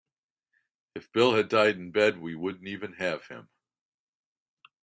If 0.95 1.11
Bill 1.11 1.35
had 1.35 1.47
died 1.47 1.75
in 1.75 1.91
bed 1.91 2.17
we 2.19 2.33
wouldn't 2.33 2.67
even 2.67 2.93
have 2.93 3.27
him. 3.27 3.47